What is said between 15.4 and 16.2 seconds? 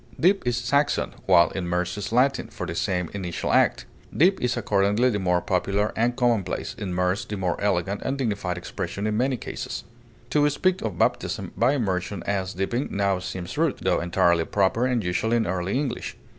early English.